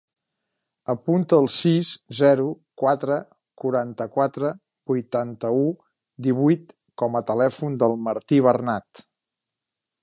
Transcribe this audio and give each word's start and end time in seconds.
Apunta 0.93 1.37
el 1.41 1.49
sis, 1.55 1.91
zero, 2.21 2.45
quatre, 2.83 3.17
quaranta-quatre, 3.65 4.51
vuitanta-u, 4.93 5.63
divuit 6.29 6.75
com 7.03 7.21
a 7.21 7.25
telèfon 7.33 7.81
del 7.85 7.99
Martí 8.09 8.43
Bernat. 8.49 9.07